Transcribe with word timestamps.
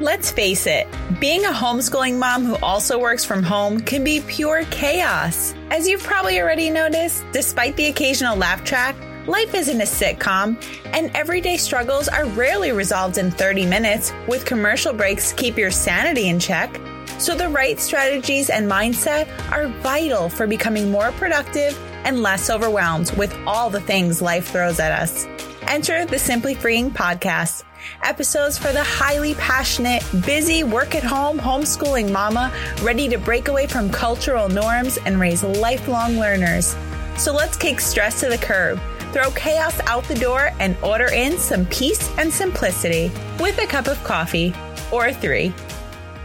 Let's 0.00 0.30
face 0.30 0.68
it, 0.68 0.86
being 1.18 1.44
a 1.44 1.48
homeschooling 1.48 2.20
mom 2.20 2.44
who 2.44 2.54
also 2.58 3.00
works 3.00 3.24
from 3.24 3.42
home 3.42 3.80
can 3.80 4.04
be 4.04 4.20
pure 4.20 4.62
chaos. 4.66 5.54
As 5.72 5.88
you've 5.88 6.04
probably 6.04 6.40
already 6.40 6.70
noticed, 6.70 7.24
despite 7.32 7.76
the 7.76 7.86
occasional 7.86 8.36
laugh 8.36 8.62
track, 8.62 8.94
life 9.26 9.52
isn't 9.56 9.80
a 9.80 9.84
sitcom, 9.84 10.56
and 10.92 11.10
everyday 11.16 11.56
struggles 11.56 12.06
are 12.06 12.26
rarely 12.26 12.70
resolved 12.70 13.18
in 13.18 13.32
30 13.32 13.66
minutes 13.66 14.12
with 14.28 14.44
commercial 14.44 14.92
breaks 14.92 15.30
to 15.30 15.34
keep 15.34 15.58
your 15.58 15.72
sanity 15.72 16.28
in 16.28 16.38
check. 16.38 16.80
So, 17.18 17.34
the 17.34 17.48
right 17.48 17.80
strategies 17.80 18.50
and 18.50 18.70
mindset 18.70 19.26
are 19.50 19.66
vital 19.82 20.28
for 20.28 20.46
becoming 20.46 20.92
more 20.92 21.10
productive 21.10 21.76
and 22.04 22.22
less 22.22 22.50
overwhelmed 22.50 23.10
with 23.16 23.36
all 23.48 23.68
the 23.68 23.80
things 23.80 24.22
life 24.22 24.46
throws 24.46 24.78
at 24.78 24.92
us. 24.92 25.26
Enter 25.62 26.04
the 26.04 26.20
Simply 26.20 26.54
Freeing 26.54 26.92
podcast 26.92 27.64
Episodes 28.02 28.58
for 28.58 28.72
the 28.72 28.82
highly 28.82 29.34
passionate, 29.34 30.04
busy, 30.24 30.64
work 30.64 30.94
at 30.94 31.02
home, 31.02 31.38
homeschooling 31.38 32.12
mama 32.12 32.52
ready 32.82 33.08
to 33.08 33.18
break 33.18 33.48
away 33.48 33.66
from 33.66 33.90
cultural 33.90 34.48
norms 34.48 34.98
and 35.04 35.20
raise 35.20 35.42
lifelong 35.42 36.18
learners. 36.18 36.76
So 37.16 37.32
let's 37.32 37.56
kick 37.56 37.80
stress 37.80 38.20
to 38.20 38.28
the 38.28 38.38
curb, 38.38 38.80
throw 39.12 39.30
chaos 39.32 39.80
out 39.86 40.04
the 40.04 40.14
door, 40.14 40.50
and 40.60 40.76
order 40.82 41.12
in 41.12 41.38
some 41.38 41.66
peace 41.66 42.10
and 42.18 42.32
simplicity 42.32 43.10
with 43.40 43.58
a 43.58 43.66
cup 43.66 43.86
of 43.86 44.02
coffee 44.04 44.54
or 44.92 45.12
three. 45.12 45.52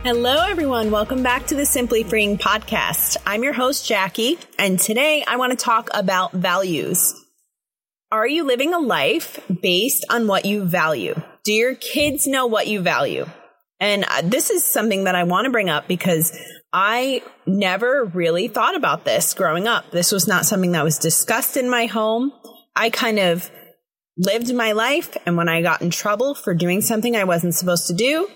Hello, 0.03 0.45
everyone. 0.47 0.91
Welcome 0.91 1.23
back 1.23 1.47
to 1.47 1.55
the 1.55 1.65
Simply 1.65 2.03
Freeing 2.03 2.37
podcast. 2.37 3.15
I'm 3.25 3.41
your 3.41 3.53
host, 3.53 3.87
Jackie, 3.87 4.37
and 4.59 4.77
today 4.77 5.23
I 5.25 5.37
want 5.37 5.51
to 5.51 5.57
talk 5.57 5.89
about 5.93 6.33
values. 6.33 7.13
Are 8.11 8.27
you 8.27 8.43
living 8.43 8.73
a 8.73 8.79
life 8.79 9.39
based 9.61 10.05
on 10.09 10.27
what 10.27 10.45
you 10.45 10.65
value? 10.65 11.15
Do 11.43 11.53
your 11.53 11.75
kids 11.75 12.25
know 12.27 12.47
what 12.47 12.67
you 12.67 12.81
value? 12.81 13.25
And 13.79 14.05
uh, 14.07 14.21
this 14.23 14.49
is 14.49 14.63
something 14.63 15.03
that 15.05 15.15
I 15.15 15.23
want 15.23 15.45
to 15.45 15.51
bring 15.51 15.69
up 15.69 15.87
because 15.87 16.37
I 16.71 17.21
never 17.45 18.05
really 18.05 18.47
thought 18.47 18.75
about 18.75 19.03
this 19.03 19.33
growing 19.33 19.67
up. 19.67 19.91
This 19.91 20.11
was 20.11 20.27
not 20.27 20.45
something 20.45 20.71
that 20.71 20.85
was 20.85 20.97
discussed 20.97 21.57
in 21.57 21.69
my 21.69 21.85
home. 21.85 22.31
I 22.75 22.89
kind 22.89 23.19
of 23.19 23.51
lived 24.17 24.53
my 24.53 24.71
life. 24.71 25.17
And 25.25 25.35
when 25.35 25.49
I 25.49 25.61
got 25.61 25.81
in 25.81 25.89
trouble 25.89 26.33
for 26.33 26.53
doing 26.53 26.81
something 26.81 27.15
I 27.15 27.25
wasn't 27.25 27.55
supposed 27.55 27.87
to 27.87 27.93
do, 27.93 28.29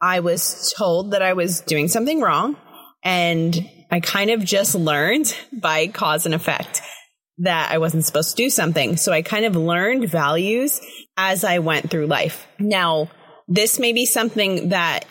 I 0.00 0.20
was 0.20 0.72
told 0.76 1.12
that 1.12 1.22
I 1.22 1.32
was 1.32 1.60
doing 1.62 1.88
something 1.88 2.20
wrong. 2.20 2.56
And 3.02 3.68
I 3.90 3.98
kind 3.98 4.30
of 4.30 4.44
just 4.44 4.74
learned 4.74 5.36
by 5.52 5.88
cause 5.88 6.26
and 6.26 6.34
effect 6.34 6.80
that 7.38 7.70
I 7.70 7.78
wasn't 7.78 8.04
supposed 8.04 8.30
to 8.30 8.42
do 8.42 8.50
something. 8.50 8.96
So 8.96 9.12
I 9.12 9.22
kind 9.22 9.44
of 9.44 9.56
learned 9.56 10.08
values 10.08 10.80
as 11.16 11.44
I 11.44 11.58
went 11.58 11.90
through 11.90 12.06
life. 12.06 12.46
Now, 12.58 13.10
this 13.48 13.78
may 13.78 13.92
be 13.92 14.06
something 14.06 14.70
that 14.70 15.04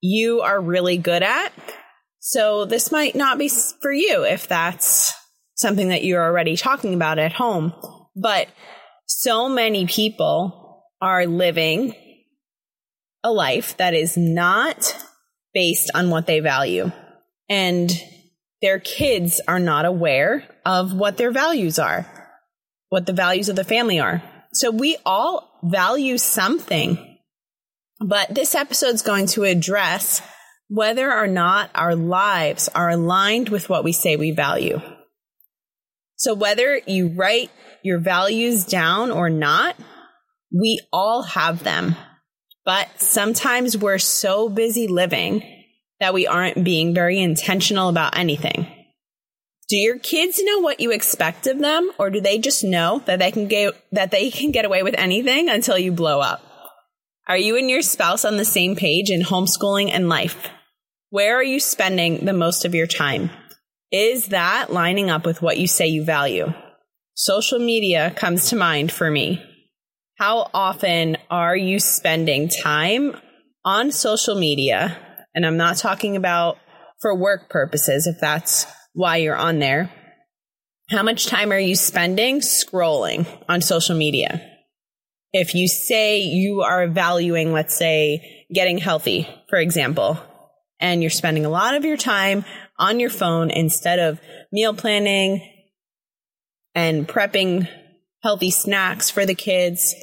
you 0.00 0.40
are 0.42 0.60
really 0.60 0.98
good 0.98 1.22
at. 1.22 1.52
So 2.20 2.64
this 2.64 2.90
might 2.90 3.14
not 3.14 3.38
be 3.38 3.48
for 3.48 3.92
you 3.92 4.24
if 4.24 4.48
that's 4.48 5.12
something 5.56 5.88
that 5.88 6.04
you're 6.04 6.24
already 6.24 6.56
talking 6.56 6.94
about 6.94 7.18
at 7.18 7.32
home. 7.32 7.72
But 8.16 8.48
so 9.06 9.48
many 9.48 9.86
people 9.86 10.84
are 11.00 11.26
living 11.26 11.94
a 13.22 13.32
life 13.32 13.76
that 13.78 13.94
is 13.94 14.16
not 14.16 14.96
based 15.52 15.90
on 15.94 16.10
what 16.10 16.26
they 16.26 16.40
value. 16.40 16.90
And 17.48 17.90
their 18.64 18.80
kids 18.80 19.42
are 19.46 19.60
not 19.60 19.84
aware 19.84 20.42
of 20.64 20.94
what 20.94 21.18
their 21.18 21.30
values 21.30 21.78
are, 21.78 22.06
what 22.88 23.04
the 23.04 23.12
values 23.12 23.50
of 23.50 23.56
the 23.56 23.62
family 23.62 24.00
are. 24.00 24.22
So 24.54 24.70
we 24.70 24.96
all 25.04 25.60
value 25.62 26.16
something, 26.16 27.18
but 28.00 28.34
this 28.34 28.54
episode 28.54 28.94
is 28.94 29.02
going 29.02 29.26
to 29.26 29.44
address 29.44 30.22
whether 30.68 31.12
or 31.12 31.26
not 31.26 31.68
our 31.74 31.94
lives 31.94 32.70
are 32.74 32.88
aligned 32.88 33.50
with 33.50 33.68
what 33.68 33.84
we 33.84 33.92
say 33.92 34.16
we 34.16 34.30
value. 34.30 34.80
So 36.16 36.32
whether 36.32 36.80
you 36.86 37.08
write 37.08 37.50
your 37.82 37.98
values 37.98 38.64
down 38.64 39.10
or 39.10 39.28
not, 39.28 39.76
we 40.50 40.80
all 40.90 41.22
have 41.22 41.64
them. 41.64 41.96
But 42.64 42.88
sometimes 42.98 43.76
we're 43.76 43.98
so 43.98 44.48
busy 44.48 44.88
living 44.88 45.63
that 46.04 46.12
we 46.12 46.26
aren't 46.26 46.62
being 46.62 46.92
very 46.92 47.18
intentional 47.18 47.88
about 47.88 48.14
anything. 48.14 48.66
Do 49.70 49.78
your 49.78 49.98
kids 49.98 50.38
know 50.44 50.60
what 50.60 50.78
you 50.78 50.90
expect 50.92 51.46
of 51.46 51.58
them 51.58 51.90
or 51.98 52.10
do 52.10 52.20
they 52.20 52.38
just 52.38 52.62
know 52.62 52.98
that 53.06 53.18
they 53.18 53.30
can 53.30 53.48
get 53.48 53.72
that 53.90 54.10
they 54.10 54.30
can 54.30 54.50
get 54.50 54.66
away 54.66 54.82
with 54.82 54.94
anything 54.98 55.48
until 55.48 55.78
you 55.78 55.92
blow 55.92 56.20
up? 56.20 56.42
Are 57.26 57.38
you 57.38 57.56
and 57.56 57.70
your 57.70 57.80
spouse 57.80 58.26
on 58.26 58.36
the 58.36 58.44
same 58.44 58.76
page 58.76 59.10
in 59.10 59.22
homeschooling 59.22 59.88
and 59.88 60.10
life? 60.10 60.50
Where 61.08 61.38
are 61.38 61.42
you 61.42 61.58
spending 61.58 62.26
the 62.26 62.34
most 62.34 62.66
of 62.66 62.74
your 62.74 62.86
time? 62.86 63.30
Is 63.90 64.26
that 64.26 64.70
lining 64.70 65.08
up 65.08 65.24
with 65.24 65.40
what 65.40 65.56
you 65.56 65.66
say 65.66 65.86
you 65.86 66.04
value? 66.04 66.52
Social 67.14 67.58
media 67.58 68.10
comes 68.10 68.50
to 68.50 68.56
mind 68.56 68.92
for 68.92 69.10
me. 69.10 69.42
How 70.18 70.50
often 70.52 71.16
are 71.30 71.56
you 71.56 71.80
spending 71.80 72.48
time 72.48 73.16
on 73.64 73.90
social 73.90 74.34
media 74.34 74.98
and 75.34 75.44
I'm 75.44 75.56
not 75.56 75.76
talking 75.76 76.16
about 76.16 76.58
for 77.00 77.14
work 77.14 77.50
purposes, 77.50 78.06
if 78.06 78.20
that's 78.20 78.66
why 78.92 79.16
you're 79.16 79.36
on 79.36 79.58
there. 79.58 79.90
How 80.90 81.02
much 81.02 81.26
time 81.26 81.52
are 81.52 81.58
you 81.58 81.76
spending 81.76 82.40
scrolling 82.40 83.26
on 83.48 83.60
social 83.60 83.96
media? 83.96 84.50
If 85.32 85.54
you 85.54 85.66
say 85.66 86.20
you 86.20 86.60
are 86.62 86.86
valuing, 86.86 87.52
let's 87.52 87.76
say, 87.76 88.46
getting 88.52 88.78
healthy, 88.78 89.28
for 89.48 89.58
example, 89.58 90.18
and 90.78 91.02
you're 91.02 91.10
spending 91.10 91.44
a 91.44 91.50
lot 91.50 91.74
of 91.74 91.84
your 91.84 91.96
time 91.96 92.44
on 92.78 93.00
your 93.00 93.10
phone 93.10 93.50
instead 93.50 93.98
of 93.98 94.20
meal 94.52 94.74
planning 94.74 95.42
and 96.74 97.08
prepping 97.08 97.68
healthy 98.22 98.50
snacks 98.50 99.10
for 99.10 99.26
the 99.26 99.34
kids, 99.34 99.94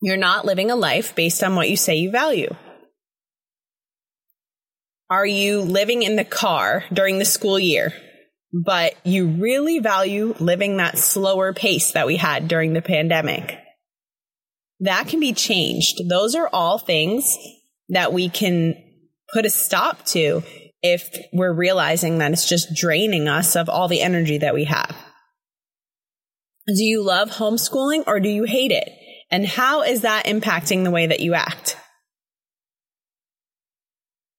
you're 0.00 0.16
not 0.16 0.44
living 0.44 0.70
a 0.70 0.76
life 0.76 1.14
based 1.14 1.42
on 1.42 1.54
what 1.54 1.68
you 1.68 1.76
say 1.76 1.96
you 1.96 2.10
value. 2.10 2.54
Are 5.10 5.26
you 5.26 5.62
living 5.62 6.02
in 6.02 6.16
the 6.16 6.24
car 6.24 6.84
during 6.92 7.18
the 7.18 7.24
school 7.24 7.58
year, 7.58 7.94
but 8.52 8.94
you 9.04 9.26
really 9.26 9.78
value 9.78 10.34
living 10.38 10.76
that 10.76 10.98
slower 10.98 11.54
pace 11.54 11.92
that 11.92 12.06
we 12.06 12.16
had 12.16 12.46
during 12.46 12.74
the 12.74 12.82
pandemic? 12.82 13.56
That 14.80 15.08
can 15.08 15.18
be 15.18 15.32
changed. 15.32 16.02
Those 16.08 16.34
are 16.34 16.48
all 16.52 16.78
things 16.78 17.36
that 17.88 18.12
we 18.12 18.28
can 18.28 18.74
put 19.32 19.46
a 19.46 19.50
stop 19.50 20.04
to 20.06 20.42
if 20.82 21.08
we're 21.32 21.54
realizing 21.54 22.18
that 22.18 22.32
it's 22.32 22.48
just 22.48 22.74
draining 22.74 23.28
us 23.28 23.56
of 23.56 23.70
all 23.70 23.88
the 23.88 24.02
energy 24.02 24.38
that 24.38 24.54
we 24.54 24.64
have. 24.64 24.94
Do 26.66 26.84
you 26.84 27.02
love 27.02 27.30
homeschooling 27.30 28.04
or 28.06 28.20
do 28.20 28.28
you 28.28 28.44
hate 28.44 28.72
it? 28.72 28.92
And 29.30 29.46
how 29.46 29.82
is 29.82 30.02
that 30.02 30.26
impacting 30.26 30.84
the 30.84 30.90
way 30.90 31.06
that 31.06 31.20
you 31.20 31.32
act? 31.32 31.77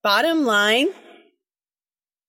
Bottom 0.02 0.46
line 0.46 0.88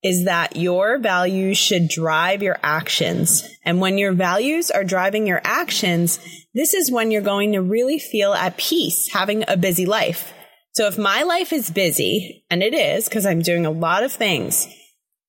is 0.03 0.25
that 0.25 0.56
your 0.56 0.98
values 0.98 1.56
should 1.56 1.88
drive 1.88 2.42
your 2.42 2.58
actions. 2.62 3.48
And 3.64 3.81
when 3.81 3.97
your 3.97 4.12
values 4.12 4.70
are 4.70 4.82
driving 4.82 5.26
your 5.26 5.41
actions, 5.44 6.19
this 6.53 6.75
is 6.75 6.91
when 6.91 7.10
you're 7.10 7.22
going 7.22 7.53
to 7.53 7.62
really 7.62 7.98
feel 7.98 8.32
at 8.32 8.56
peace 8.56 9.10
having 9.12 9.44
a 9.47 9.56
busy 9.56 9.86
life. 9.86 10.32
So 10.72 10.86
if 10.86 10.98
my 10.98 11.22
life 11.22 11.53
is 11.53 11.70
busy, 11.70 12.44
and 12.50 12.62
it 12.62 12.75
is 12.75 13.08
because 13.08 13.26
I'm 13.26 13.42
doing 13.42 13.66
a 13.66 13.70
lot 13.70 14.02
of 14.02 14.12
things, 14.12 14.66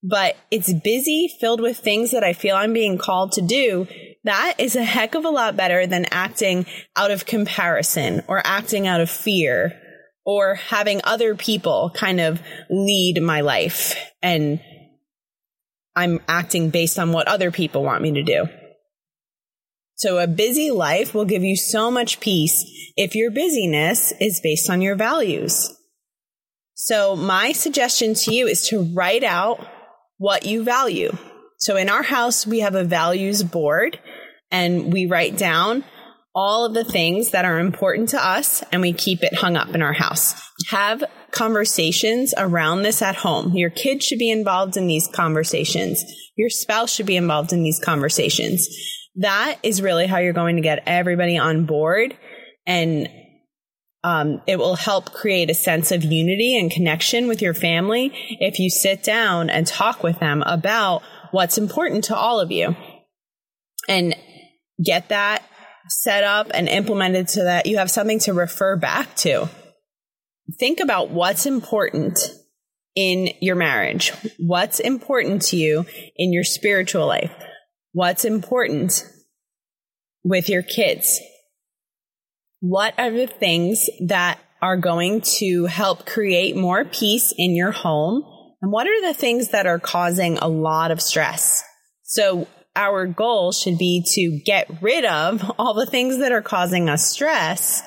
but 0.03 0.35
it's 0.49 0.73
busy, 0.73 1.31
filled 1.39 1.61
with 1.61 1.77
things 1.77 2.11
that 2.11 2.23
I 2.23 2.33
feel 2.33 2.55
I'm 2.55 2.73
being 2.73 2.97
called 2.97 3.33
to 3.33 3.41
do, 3.41 3.87
that 4.23 4.55
is 4.57 4.75
a 4.75 4.83
heck 4.83 5.15
of 5.15 5.25
a 5.25 5.29
lot 5.29 5.57
better 5.57 5.85
than 5.85 6.05
acting 6.11 6.65
out 6.95 7.11
of 7.11 7.25
comparison 7.25 8.23
or 8.27 8.41
acting 8.45 8.87
out 8.87 9.01
of 9.01 9.09
fear 9.09 9.79
or 10.25 10.55
having 10.55 11.01
other 11.03 11.35
people 11.35 11.91
kind 11.93 12.19
of 12.19 12.41
lead 12.69 13.21
my 13.21 13.41
life 13.41 13.95
and 14.21 14.59
I'm 15.95 16.19
acting 16.27 16.69
based 16.69 16.99
on 16.99 17.11
what 17.11 17.27
other 17.27 17.51
people 17.51 17.83
want 17.83 18.01
me 18.01 18.13
to 18.13 18.23
do. 18.23 18.47
So 19.95 20.17
a 20.17 20.27
busy 20.27 20.71
life 20.71 21.13
will 21.13 21.25
give 21.25 21.43
you 21.43 21.55
so 21.55 21.91
much 21.91 22.19
peace 22.19 22.65
if 22.95 23.13
your 23.13 23.29
busyness 23.29 24.13
is 24.19 24.39
based 24.41 24.69
on 24.69 24.81
your 24.81 24.95
values. 24.95 25.75
So 26.73 27.15
my 27.15 27.51
suggestion 27.51 28.15
to 28.15 28.33
you 28.33 28.47
is 28.47 28.67
to 28.69 28.81
write 28.95 29.23
out 29.23 29.63
what 30.17 30.45
you 30.45 30.63
value. 30.63 31.15
So 31.59 31.75
in 31.75 31.89
our 31.89 32.01
house, 32.01 32.47
we 32.47 32.61
have 32.61 32.73
a 32.73 32.83
values 32.83 33.43
board 33.43 33.99
and 34.49 34.91
we 34.91 35.05
write 35.05 35.37
down 35.37 35.83
all 36.33 36.65
of 36.65 36.73
the 36.73 36.83
things 36.83 37.31
that 37.31 37.45
are 37.45 37.59
important 37.59 38.09
to 38.09 38.25
us 38.25 38.63
and 38.71 38.81
we 38.81 38.93
keep 38.93 39.23
it 39.23 39.35
hung 39.35 39.57
up 39.57 39.75
in 39.75 39.81
our 39.81 39.93
house. 39.93 40.33
Have 40.69 41.03
conversations 41.31 42.33
around 42.37 42.83
this 42.83 43.01
at 43.01 43.15
home. 43.15 43.53
Your 43.53 43.69
kids 43.69 44.05
should 44.05 44.19
be 44.19 44.31
involved 44.31 44.77
in 44.77 44.87
these 44.87 45.09
conversations. 45.13 46.03
Your 46.35 46.49
spouse 46.49 46.91
should 46.91 47.05
be 47.05 47.17
involved 47.17 47.51
in 47.53 47.63
these 47.63 47.79
conversations. 47.79 48.67
That 49.15 49.57
is 49.61 49.81
really 49.81 50.07
how 50.07 50.19
you're 50.19 50.33
going 50.33 50.55
to 50.55 50.61
get 50.61 50.83
everybody 50.85 51.37
on 51.37 51.65
board 51.65 52.17
and 52.65 53.09
Um, 54.03 54.41
it 54.47 54.57
will 54.57 54.75
help 54.75 55.13
create 55.13 55.51
a 55.51 55.53
sense 55.53 55.91
of 55.91 56.03
unity 56.03 56.57
and 56.57 56.71
connection 56.71 57.27
with 57.27 57.39
your 57.39 57.53
family 57.53 58.09
if 58.39 58.57
you 58.57 58.71
sit 58.71 59.03
down 59.03 59.51
and 59.51 59.67
talk 59.67 60.01
with 60.01 60.17
them 60.17 60.41
about 60.47 61.03
what's 61.29 61.59
important 61.59 62.05
to 62.05 62.15
all 62.15 62.39
of 62.39 62.51
you 62.51 62.75
and 63.87 64.15
get 64.83 65.09
that 65.09 65.43
set 65.91 66.23
up 66.23 66.47
and 66.53 66.69
implemented 66.69 67.29
so 67.29 67.43
that 67.43 67.65
you 67.65 67.77
have 67.77 67.91
something 67.91 68.19
to 68.19 68.33
refer 68.33 68.75
back 68.75 69.15
to. 69.17 69.49
Think 70.59 70.79
about 70.79 71.09
what's 71.09 71.45
important 71.45 72.19
in 72.95 73.29
your 73.39 73.55
marriage, 73.55 74.11
what's 74.37 74.79
important 74.79 75.43
to 75.43 75.57
you 75.57 75.85
in 76.17 76.33
your 76.33 76.43
spiritual 76.43 77.07
life, 77.07 77.31
what's 77.93 78.25
important 78.25 79.05
with 80.23 80.49
your 80.49 80.61
kids. 80.61 81.19
What 82.59 82.93
are 82.97 83.11
the 83.11 83.27
things 83.27 83.89
that 84.07 84.39
are 84.61 84.77
going 84.77 85.21
to 85.39 85.65
help 85.65 86.05
create 86.05 86.55
more 86.55 86.85
peace 86.85 87.33
in 87.37 87.55
your 87.55 87.71
home? 87.71 88.23
And 88.61 88.71
what 88.71 88.87
are 88.87 89.01
the 89.01 89.13
things 89.13 89.49
that 89.49 89.65
are 89.65 89.79
causing 89.79 90.37
a 90.37 90.47
lot 90.47 90.91
of 90.91 91.01
stress? 91.01 91.63
So 92.03 92.47
our 92.75 93.05
goal 93.05 93.51
should 93.51 93.77
be 93.77 94.03
to 94.13 94.39
get 94.45 94.81
rid 94.81 95.05
of 95.05 95.51
all 95.59 95.73
the 95.73 95.85
things 95.85 96.19
that 96.19 96.31
are 96.31 96.41
causing 96.41 96.89
us 96.89 97.05
stress 97.05 97.83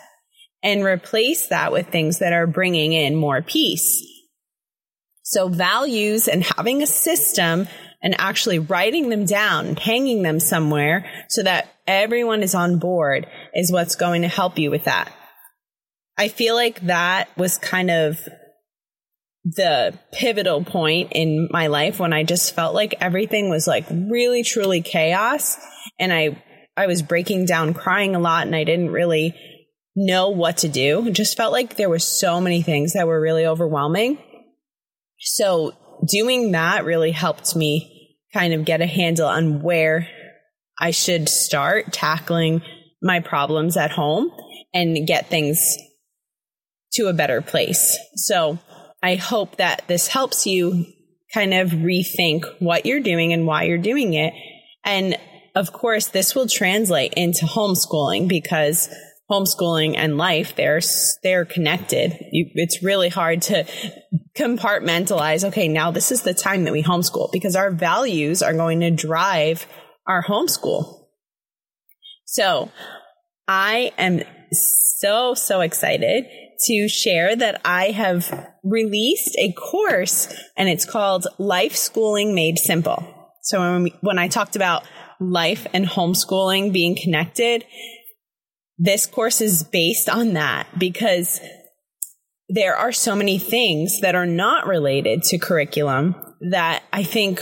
and 0.63 0.85
replace 0.85 1.49
that 1.49 1.73
with 1.73 1.89
things 1.89 2.19
that 2.19 2.33
are 2.33 2.47
bringing 2.47 2.93
in 2.93 3.15
more 3.15 3.43
peace. 3.43 4.03
So 5.23 5.49
values 5.49 6.29
and 6.29 6.45
having 6.45 6.83
a 6.83 6.87
system 6.87 7.67
and 8.03 8.15
actually 8.19 8.59
writing 8.59 9.09
them 9.09 9.25
down 9.25 9.67
and 9.67 9.79
hanging 9.79 10.23
them 10.23 10.39
somewhere 10.39 11.11
so 11.29 11.43
that 11.43 11.69
everyone 11.87 12.43
is 12.43 12.55
on 12.55 12.79
board 12.79 13.27
is 13.55 13.73
what's 13.73 13.97
going 13.97 14.23
to 14.23 14.29
help 14.29 14.59
you 14.59 14.71
with 14.71 14.85
that. 14.85 15.13
I 16.17 16.29
feel 16.29 16.55
like 16.55 16.81
that 16.83 17.29
was 17.37 17.59
kind 17.59 17.91
of 17.91 18.19
the 19.45 19.99
pivotal 20.13 20.65
point 20.65 21.13
in 21.13 21.49
my 21.51 21.67
life 21.67 22.01
when 22.01 22.13
I 22.13 22.25
just 22.25 22.55
felt 22.55 22.75
like 22.75 22.95
everything 23.01 23.51
was 23.51 23.67
like 23.67 23.87
really 23.91 24.43
truly 24.43 24.81
chaos 24.81 25.59
and 25.99 26.13
I 26.13 26.43
I 26.77 26.87
was 26.87 27.03
breaking 27.03 27.47
down 27.47 27.75
crying 27.75 28.17
a 28.17 28.19
lot 28.19 28.47
and 28.47 28.57
I 28.57 28.65
didn't 28.65 28.91
really 28.91 29.35
know 29.95 30.31
what 30.31 30.59
to 30.59 30.69
do. 30.69 31.07
It 31.07 31.13
just 31.13 31.37
felt 31.37 31.53
like 31.53 31.77
there 31.77 31.91
were 31.91 32.01
so 32.01 32.41
many 32.41 32.63
things 32.63 32.95
that 32.95 33.07
were 33.07 33.21
really 33.21 33.47
overwhelming. 33.47 34.19
So 35.21 35.73
doing 36.09 36.53
that 36.53 36.85
really 36.85 37.13
helped 37.13 37.55
me 37.55 38.19
kind 38.33 38.55
of 38.55 38.65
get 38.65 38.81
a 38.81 38.87
handle 38.87 39.29
on 39.29 39.63
where 39.63 40.09
I 40.81 40.91
should 40.91 41.29
start 41.29 41.93
tackling 41.93 42.63
my 43.01 43.21
problems 43.21 43.77
at 43.77 43.93
home 43.93 44.33
and 44.73 45.07
get 45.07 45.29
things 45.29 45.77
to 46.95 47.07
a 47.07 47.13
better 47.13 47.41
place. 47.41 47.97
So 48.17 48.59
I 49.05 49.17
hope 49.17 49.57
that 49.59 49.87
this 49.87 50.09
helps 50.09 50.47
you 50.47 50.87
kind 51.35 51.53
of 51.53 51.73
rethink 51.73 52.47
what 52.59 52.87
you're 52.87 53.01
doing 53.01 53.35
and 53.35 53.47
why 53.47 53.65
you're 53.65 53.77
doing 53.77 54.15
it. 54.15 54.33
And 54.83 55.19
of 55.55 55.75
course, 55.75 56.09
this 56.09 56.35
will 56.35 56.49
translate 56.49 57.13
into 57.13 57.45
homeschooling 57.45 58.29
because 58.29 58.89
homeschooling 59.31 59.95
and 59.99 60.17
life 60.17 60.55
they're 60.57 60.81
they're 61.23 61.47
connected 61.47 62.15
you, 62.31 62.47
it's 62.55 62.83
really 62.83 63.09
hard 63.09 63.41
to 63.41 63.65
compartmentalize 64.37 65.45
okay 65.49 65.67
now 65.67 65.91
this 65.91 66.13
is 66.13 66.21
the 66.25 66.35
time 66.35 66.65
that 66.65 66.75
we 66.75 66.83
homeschool 66.83 67.33
because 67.33 67.57
our 67.57 67.71
values 67.71 68.43
are 68.43 68.53
going 68.53 68.81
to 68.81 68.91
drive 68.91 69.67
our 70.07 70.23
homeschool 70.23 71.07
so 72.27 72.71
i 73.49 73.93
am 73.99 74.23
so 74.53 75.35
so 75.35 75.61
excited 75.61 76.27
to 76.61 76.89
share 76.89 77.35
that 77.35 77.61
i 77.65 77.87
have 77.87 78.49
released 78.63 79.37
a 79.39 79.53
course 79.53 80.35
and 80.57 80.69
it's 80.69 80.85
called 80.85 81.27
life 81.39 81.75
schooling 81.75 82.35
made 82.35 82.59
simple 82.59 83.07
so 83.43 83.61
when, 83.61 83.83
we, 83.85 83.95
when 84.01 84.19
i 84.19 84.29
talked 84.29 84.57
about 84.57 84.85
life 85.21 85.67
and 85.73 85.87
homeschooling 85.87 86.73
being 86.73 86.97
connected 86.97 87.65
this 88.79 89.07
course 89.07 89.41
is 89.41 89.63
based 89.63 90.09
on 90.09 90.33
that 90.33 90.67
because 90.79 91.41
there 92.49 92.77
are 92.77 92.93
so 92.93 93.15
many 93.15 93.39
things 93.39 94.01
that 94.01 94.15
are 94.15 94.27
not 94.27 94.67
related 94.67 95.23
to 95.23 95.39
curriculum 95.39 96.15
that 96.51 96.83
I 96.93 97.03
think 97.03 97.41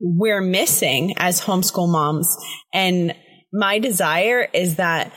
we're 0.00 0.40
missing 0.40 1.14
as 1.18 1.40
homeschool 1.40 1.90
moms. 1.90 2.34
And 2.74 3.14
my 3.52 3.78
desire 3.78 4.48
is 4.52 4.76
that 4.76 5.12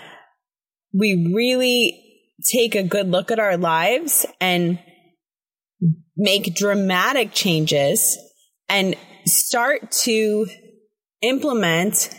we 0.93 1.31
really 1.33 1.99
take 2.51 2.75
a 2.75 2.83
good 2.83 3.09
look 3.09 3.31
at 3.31 3.39
our 3.39 3.57
lives 3.57 4.25
and 4.39 4.79
make 6.15 6.55
dramatic 6.55 7.33
changes 7.33 8.17
and 8.69 8.95
start 9.25 9.91
to 9.91 10.47
implement 11.21 12.09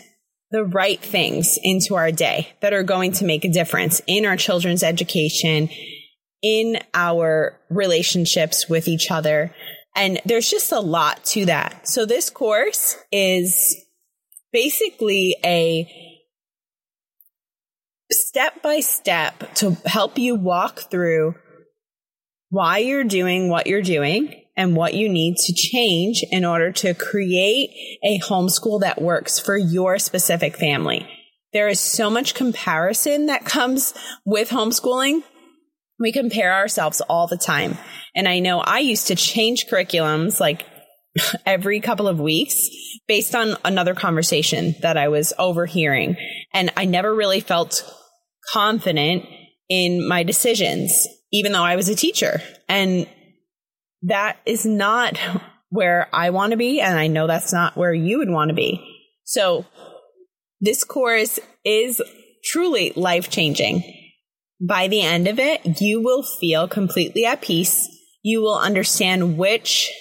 the 0.51 0.63
right 0.63 0.99
things 0.99 1.57
into 1.63 1.95
our 1.95 2.11
day 2.11 2.49
that 2.61 2.73
are 2.73 2.83
going 2.83 3.11
to 3.11 3.25
make 3.25 3.45
a 3.45 3.51
difference 3.51 4.01
in 4.07 4.25
our 4.25 4.37
children's 4.37 4.83
education, 4.83 5.69
in 6.41 6.77
our 6.93 7.59
relationships 7.69 8.69
with 8.69 8.87
each 8.87 9.11
other. 9.11 9.53
And 9.95 10.19
there's 10.25 10.49
just 10.49 10.71
a 10.71 10.79
lot 10.79 11.23
to 11.25 11.45
that. 11.45 11.87
So 11.87 12.05
this 12.05 12.29
course 12.29 12.97
is 13.11 13.75
basically 14.51 15.35
a 15.43 16.14
step 18.35 18.61
by 18.61 18.81
step 18.81 19.53
to 19.53 19.77
help 19.85 20.17
you 20.17 20.35
walk 20.35 20.91
through 20.91 21.33
why 22.49 22.79
you're 22.79 23.05
doing 23.05 23.47
what 23.47 23.65
you're 23.65 23.81
doing 23.81 24.43
and 24.57 24.75
what 24.75 24.93
you 24.93 25.07
need 25.07 25.37
to 25.37 25.53
change 25.53 26.21
in 26.31 26.43
order 26.43 26.69
to 26.69 26.93
create 26.93 27.69
a 28.03 28.19
homeschool 28.19 28.81
that 28.81 29.01
works 29.01 29.39
for 29.39 29.55
your 29.55 29.97
specific 29.97 30.57
family. 30.57 31.07
There 31.53 31.69
is 31.69 31.79
so 31.79 32.09
much 32.09 32.33
comparison 32.33 33.27
that 33.27 33.45
comes 33.45 33.93
with 34.25 34.49
homeschooling. 34.49 35.23
We 35.97 36.11
compare 36.11 36.51
ourselves 36.51 36.99
all 36.99 37.27
the 37.27 37.37
time. 37.37 37.77
And 38.17 38.27
I 38.27 38.39
know 38.39 38.59
I 38.59 38.79
used 38.79 39.07
to 39.07 39.15
change 39.15 39.67
curriculums 39.67 40.41
like 40.41 40.65
every 41.45 41.79
couple 41.79 42.09
of 42.09 42.19
weeks 42.19 42.67
based 43.07 43.33
on 43.33 43.55
another 43.63 43.95
conversation 43.95 44.75
that 44.81 44.97
I 44.97 45.07
was 45.07 45.31
overhearing. 45.39 46.17
And 46.53 46.73
I 46.75 46.83
never 46.83 47.15
really 47.15 47.39
felt 47.39 47.89
confident 48.51 49.25
in 49.69 50.07
my 50.07 50.23
decisions, 50.23 50.91
even 51.31 51.51
though 51.51 51.63
I 51.63 51.75
was 51.75 51.89
a 51.89 51.95
teacher. 51.95 52.41
And 52.69 53.07
that 54.03 54.37
is 54.45 54.65
not 54.65 55.17
where 55.69 56.07
I 56.13 56.29
want 56.29 56.51
to 56.51 56.57
be. 56.57 56.79
And 56.79 56.97
I 56.97 57.07
know 57.07 57.27
that's 57.27 57.51
not 57.51 57.75
where 57.75 57.93
you 57.93 58.19
would 58.19 58.29
want 58.29 58.49
to 58.49 58.55
be. 58.55 58.81
So 59.23 59.65
this 60.61 60.83
course 60.83 61.39
is 61.63 62.01
truly 62.43 62.93
life 62.95 63.29
changing. 63.29 63.83
By 64.61 64.87
the 64.87 65.01
end 65.01 65.27
of 65.27 65.39
it, 65.39 65.81
you 65.81 66.01
will 66.01 66.23
feel 66.23 66.67
completely 66.67 67.25
at 67.25 67.41
peace. 67.41 67.89
You 68.23 68.41
will 68.41 68.57
understand 68.57 69.37
which 69.37 69.91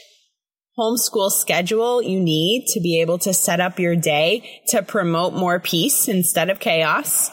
homeschool 0.78 1.30
schedule 1.30 2.02
you 2.02 2.20
need 2.20 2.66
to 2.68 2.80
be 2.80 3.00
able 3.00 3.18
to 3.18 3.32
set 3.32 3.60
up 3.60 3.78
your 3.78 3.96
day 3.96 4.62
to 4.68 4.82
promote 4.82 5.34
more 5.34 5.60
peace 5.60 6.08
instead 6.08 6.50
of 6.50 6.60
chaos. 6.60 7.30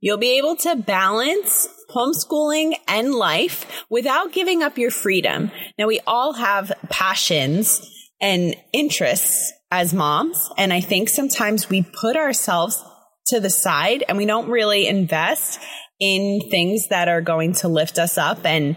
You'll 0.00 0.18
be 0.18 0.38
able 0.38 0.56
to 0.56 0.76
balance 0.76 1.68
homeschooling 1.90 2.74
and 2.86 3.14
life 3.14 3.84
without 3.88 4.32
giving 4.32 4.62
up 4.62 4.78
your 4.78 4.90
freedom. 4.90 5.50
Now 5.78 5.86
we 5.86 6.00
all 6.06 6.34
have 6.34 6.72
passions 6.88 7.80
and 8.20 8.54
interests 8.72 9.52
as 9.70 9.94
moms. 9.94 10.48
And 10.56 10.72
I 10.72 10.80
think 10.80 11.08
sometimes 11.08 11.68
we 11.68 11.82
put 11.82 12.16
ourselves 12.16 12.82
to 13.26 13.40
the 13.40 13.50
side 13.50 14.04
and 14.08 14.16
we 14.16 14.26
don't 14.26 14.48
really 14.48 14.86
invest 14.86 15.60
in 16.00 16.48
things 16.50 16.88
that 16.88 17.08
are 17.08 17.20
going 17.20 17.54
to 17.54 17.68
lift 17.68 17.98
us 17.98 18.18
up 18.18 18.44
and 18.44 18.76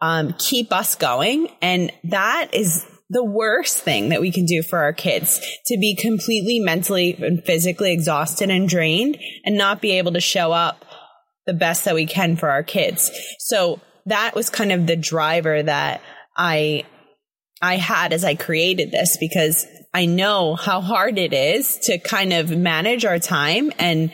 um, 0.00 0.34
keep 0.38 0.72
us 0.72 0.94
going. 0.94 1.48
And 1.62 1.92
that 2.04 2.50
is 2.52 2.84
the 3.10 3.24
worst 3.24 3.78
thing 3.78 4.10
that 4.10 4.20
we 4.20 4.30
can 4.30 4.44
do 4.44 4.62
for 4.62 4.80
our 4.80 4.92
kids 4.92 5.40
to 5.66 5.78
be 5.78 5.96
completely 5.96 6.60
mentally 6.60 7.14
and 7.14 7.44
physically 7.44 7.92
exhausted 7.92 8.50
and 8.50 8.68
drained 8.68 9.18
and 9.44 9.56
not 9.56 9.80
be 9.80 9.92
able 9.92 10.12
to 10.12 10.20
show 10.20 10.52
up 10.52 10.84
the 11.46 11.54
best 11.54 11.86
that 11.86 11.94
we 11.94 12.04
can 12.04 12.36
for 12.36 12.50
our 12.50 12.62
kids. 12.62 13.10
So 13.38 13.80
that 14.06 14.34
was 14.34 14.50
kind 14.50 14.72
of 14.72 14.86
the 14.86 14.96
driver 14.96 15.62
that 15.62 16.02
I 16.36 16.84
I 17.60 17.76
had 17.76 18.12
as 18.12 18.24
I 18.24 18.34
created 18.34 18.92
this 18.92 19.16
because 19.16 19.66
I 19.92 20.06
know 20.06 20.54
how 20.54 20.80
hard 20.80 21.18
it 21.18 21.32
is 21.32 21.78
to 21.84 21.98
kind 21.98 22.32
of 22.32 22.50
manage 22.50 23.04
our 23.04 23.18
time 23.18 23.72
and 23.78 24.12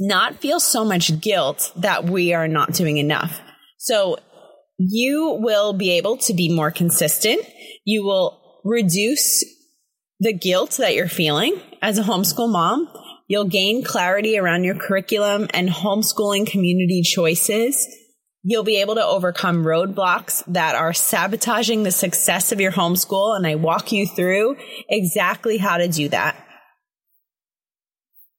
not 0.00 0.40
feel 0.40 0.58
so 0.58 0.84
much 0.84 1.20
guilt 1.20 1.72
that 1.76 2.04
we 2.04 2.34
are 2.34 2.48
not 2.48 2.72
doing 2.72 2.96
enough. 2.96 3.40
So 3.78 4.18
you 4.78 5.38
will 5.40 5.72
be 5.72 5.90
able 5.92 6.16
to 6.18 6.34
be 6.34 6.54
more 6.54 6.70
consistent. 6.70 7.40
You 7.84 8.04
will 8.04 8.60
reduce 8.64 9.44
the 10.20 10.32
guilt 10.32 10.78
that 10.78 10.94
you're 10.94 11.08
feeling 11.08 11.60
as 11.82 11.98
a 11.98 12.02
homeschool 12.02 12.50
mom 12.50 12.88
You'll 13.28 13.44
gain 13.44 13.84
clarity 13.84 14.38
around 14.38 14.64
your 14.64 14.74
curriculum 14.74 15.48
and 15.50 15.68
homeschooling 15.68 16.46
community 16.50 17.02
choices. 17.02 17.86
You'll 18.42 18.64
be 18.64 18.80
able 18.80 18.94
to 18.94 19.04
overcome 19.04 19.64
roadblocks 19.64 20.42
that 20.46 20.74
are 20.74 20.94
sabotaging 20.94 21.82
the 21.82 21.90
success 21.90 22.52
of 22.52 22.60
your 22.60 22.72
homeschool. 22.72 23.36
And 23.36 23.46
I 23.46 23.56
walk 23.56 23.92
you 23.92 24.06
through 24.06 24.56
exactly 24.88 25.58
how 25.58 25.76
to 25.76 25.88
do 25.88 26.08
that. 26.08 26.42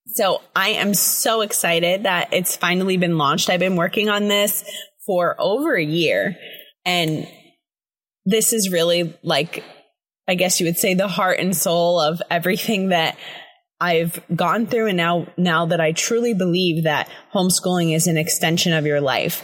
So 0.08 0.41
I 0.55 0.69
am 0.69 0.96
so 0.96 1.41
excited 1.41 2.03
that 2.03 2.34
it's 2.34 2.58
finally 2.58 2.98
been 2.98 3.19
launched. 3.19 3.51
I've 3.51 3.60
been 3.60 3.75
working 3.75 4.10
on 4.10 4.27
this 4.27 4.63
for 5.10 5.36
over 5.39 5.75
a 5.75 5.84
year 5.84 6.36
and 6.86 7.28
this 8.25 8.54
is 8.54 8.72
really 8.72 9.18
like, 9.24 9.63
I 10.28 10.36
guess 10.36 10.60
you 10.60 10.68
would 10.68 10.78
say 10.78 10.94
the 10.94 11.08
heart 11.08 11.39
and 11.39 11.58
soul 11.58 12.00
of 12.00 12.22
everything 12.30 12.89
that 12.89 13.18
I've 13.82 14.22
gone 14.36 14.68
through. 14.68 14.88
And 14.88 14.98
now, 14.98 15.25
now 15.36 15.66
that 15.66 15.82
I 15.82 15.94
truly 15.94 16.36
believe 16.36 16.84
that 16.84 17.10
homeschooling 17.34 17.96
is 17.96 18.06
an 18.06 18.18
extension 18.18 18.72
of 18.74 18.86
your 18.86 19.01
life. 19.01 19.42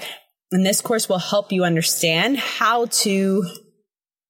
And 0.52 0.64
this 0.64 0.82
course 0.82 1.10
will 1.10 1.18
help 1.18 1.52
you 1.52 1.64
understand 1.64 2.38
how 2.38 2.86
to 2.86 3.44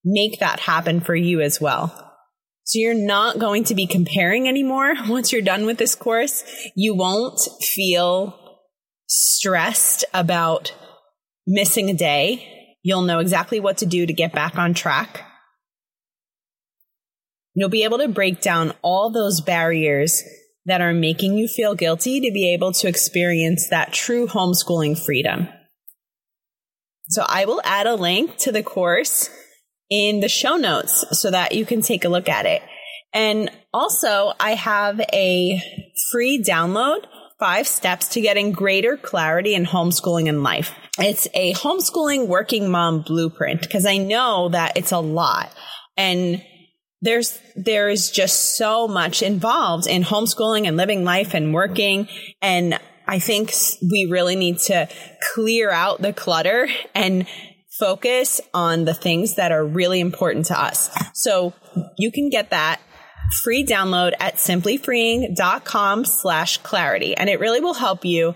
make 0.06 0.40
that 0.40 0.62
happen 0.62 1.02
for 1.02 1.16
you 1.16 1.42
as 1.42 1.60
well. 1.60 2.02
So 2.64 2.80
you're 2.80 2.94
not 2.94 3.40
going 3.40 3.66
to 3.66 3.76
be 3.76 3.88
comparing 3.88 4.48
anymore 4.48 4.94
once 5.10 5.34
you're 5.34 5.42
done 5.42 5.66
with 5.66 5.80
this 5.80 5.96
course. 5.96 6.46
You 6.76 6.96
won't 6.96 7.42
feel 7.62 8.40
stressed 9.08 10.06
about 10.14 10.74
missing 11.46 11.90
a 11.90 11.94
day. 11.94 12.78
You'll 12.84 13.02
know 13.02 13.20
exactly 13.20 13.60
what 13.60 13.78
to 13.78 13.86
do 13.86 14.06
to 14.06 14.14
get 14.14 14.34
back 14.34 14.58
on 14.58 14.74
track. 14.74 15.22
You'll 17.54 17.70
be 17.70 17.84
able 17.84 18.00
to 18.00 18.08
break 18.08 18.42
down 18.42 18.74
all 18.82 19.10
those 19.10 19.42
barriers 19.42 20.24
that 20.66 20.82
are 20.82 20.94
making 20.94 21.38
you 21.38 21.48
feel 21.48 21.76
guilty 21.76 22.20
to 22.20 22.32
be 22.32 22.54
able 22.54 22.74
to 22.74 22.88
experience 22.88 23.70
that 23.70 23.94
true 23.94 24.28
homeschooling 24.28 24.98
freedom. 25.04 25.48
So 27.08 27.24
I 27.28 27.46
will 27.46 27.62
add 27.64 27.88
a 27.88 27.96
link 27.96 28.38
to 28.38 28.52
the 28.52 28.64
course 28.64 29.30
in 29.90 30.20
the 30.20 30.30
show 30.30 30.56
notes 30.56 31.06
so 31.12 31.30
that 31.32 31.54
you 31.54 31.66
can 31.66 31.82
take 31.82 32.04
a 32.04 32.10
look 32.10 32.28
at 32.28 32.46
it. 32.46 32.62
And 33.14 33.50
also, 33.74 34.34
I 34.40 34.56
have 34.56 35.00
a 35.14 35.62
free 36.12 36.44
download 36.44 37.06
five 37.40 37.68
steps 37.68 38.10
to 38.10 38.22
getting 38.22 38.52
greater 38.52 38.98
clarity 38.98 39.56
in 39.56 39.66
homeschooling 39.66 40.28
and 40.28 40.44
life. 40.44 40.74
It's 40.98 41.28
a 41.34 41.54
homeschooling 41.54 42.28
working 42.28 42.70
mom 42.70 43.02
blueprint 43.02 43.62
because 43.62 43.86
I 43.86 43.98
know 43.98 44.50
that 44.50 44.78
it's 44.78 44.92
a 44.92 45.00
lot 45.00 45.52
and 45.98 46.42
there's 47.02 47.40
there 47.56 47.90
is 47.90 48.10
just 48.12 48.58
so 48.58 48.88
much 48.88 49.22
involved 49.22 49.88
in 49.88 50.04
homeschooling 50.04 50.68
and 50.68 50.78
living 50.78 51.04
life 51.04 51.34
and 51.34 51.54
working 51.54 52.08
and 52.42 52.80
I 53.08 53.20
think 53.20 53.54
we 53.82 54.08
really 54.10 54.36
need 54.36 54.58
to 54.60 54.88
clear 55.34 55.70
out 55.70 56.02
the 56.02 56.14
clutter 56.14 56.68
and 56.96 57.28
focus 57.78 58.42
on 58.54 58.86
the 58.86 58.94
things 58.94 59.36
that 59.36 59.52
are 59.52 59.66
really 59.66 60.00
important 60.00 60.48
to 60.48 60.60
us. 60.60 60.90
So 61.14 61.54
you 61.98 62.12
can 62.12 62.30
get 62.30 62.50
that 62.50 62.80
free 63.44 63.66
download 63.66 64.14
at 64.20 64.36
simplyfreeing.com 64.36 66.06
slash 66.06 66.58
clarity. 66.60 67.16
And 67.16 67.30
it 67.30 67.40
really 67.40 67.60
will 67.60 67.74
help 67.74 68.06
you 68.06 68.34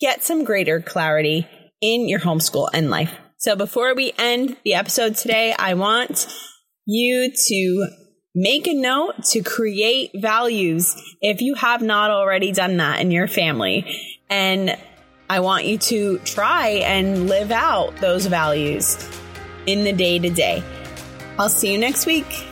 get 0.00 0.24
some 0.24 0.44
greater 0.44 0.80
clarity 0.80 1.46
in 1.82 2.08
your 2.08 2.20
homeschool 2.20 2.70
and 2.72 2.88
life. 2.88 3.12
So 3.36 3.56
before 3.56 3.94
we 3.94 4.14
end 4.16 4.56
the 4.64 4.74
episode 4.74 5.16
today, 5.16 5.54
I 5.58 5.74
want 5.74 6.32
you 6.86 7.30
to 7.48 7.88
make 8.34 8.66
a 8.66 8.72
note 8.72 9.24
to 9.24 9.42
create 9.42 10.12
values 10.14 10.94
if 11.20 11.42
you 11.42 11.54
have 11.54 11.82
not 11.82 12.10
already 12.10 12.52
done 12.52 12.78
that 12.78 13.00
in 13.00 13.10
your 13.10 13.26
family. 13.26 13.84
And 14.30 14.78
I 15.28 15.40
want 15.40 15.64
you 15.64 15.76
to 15.78 16.18
try 16.20 16.68
and 16.68 17.26
live 17.28 17.50
out 17.50 17.96
those 17.96 18.26
values 18.26 18.96
in 19.66 19.84
the 19.84 19.92
day 19.92 20.18
to 20.18 20.30
day. 20.30 20.62
I'll 21.38 21.48
see 21.48 21.72
you 21.72 21.78
next 21.78 22.06
week. 22.06 22.46